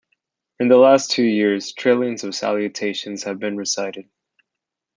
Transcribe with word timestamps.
In 0.59 0.67
the 0.67 0.77
last 0.79 1.11
two 1.11 1.21
years 1.21 1.73
trillions 1.73 2.23
of 2.23 2.33
salutations 2.33 3.21
have 3.25 3.37
been 3.37 3.55
recited. 3.55 4.09